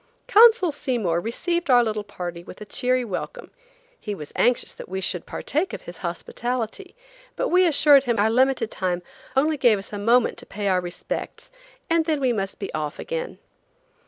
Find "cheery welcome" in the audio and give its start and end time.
2.65-3.51